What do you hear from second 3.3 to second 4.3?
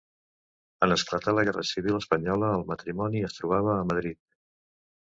es trobava a Madrid.